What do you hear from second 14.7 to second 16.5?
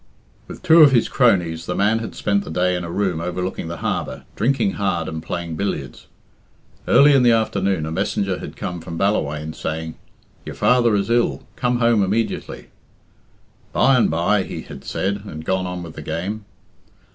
said, and gone on with the game.